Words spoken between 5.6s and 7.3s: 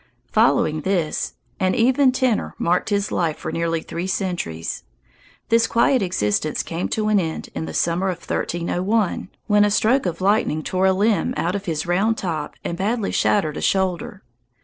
quiet existence came to an